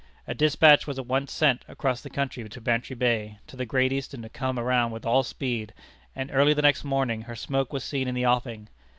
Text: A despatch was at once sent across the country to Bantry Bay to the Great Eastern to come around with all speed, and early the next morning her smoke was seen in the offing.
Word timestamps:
A 0.25 0.33
despatch 0.33 0.87
was 0.87 0.97
at 0.97 1.05
once 1.05 1.31
sent 1.31 1.63
across 1.67 2.01
the 2.01 2.09
country 2.09 2.49
to 2.49 2.59
Bantry 2.59 2.95
Bay 2.95 3.37
to 3.45 3.55
the 3.55 3.67
Great 3.67 3.93
Eastern 3.93 4.23
to 4.23 4.29
come 4.29 4.57
around 4.57 4.89
with 4.89 5.05
all 5.05 5.21
speed, 5.21 5.75
and 6.15 6.31
early 6.33 6.55
the 6.55 6.63
next 6.63 6.83
morning 6.83 7.21
her 7.21 7.35
smoke 7.35 7.71
was 7.71 7.83
seen 7.83 8.07
in 8.07 8.15
the 8.15 8.25
offing. 8.25 8.67